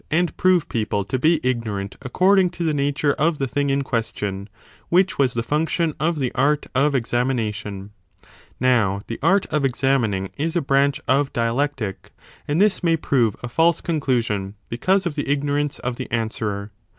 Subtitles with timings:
[0.09, 3.37] i6g b DE SOPHISTICIS ELENCHIS prove people to be ignorant according to the nature of
[3.37, 4.49] the thing in question,
[4.89, 7.91] which was the function of the art of 25 examination.
[8.59, 12.13] Now the art of examining is a branch of dialectic:
[12.47, 16.71] and this may prove a false conclusion because of the ignorance of the answerer.